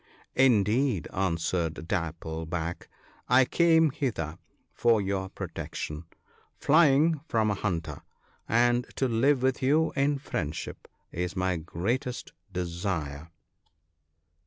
[0.49, 2.89] "Indeed," answered Dapple back,"
[3.37, 4.39] I came hither
[4.73, 6.05] for your protection,
[6.57, 8.01] flying from a hunter;
[8.49, 13.29] and to live with you in friendship is my greatest desire."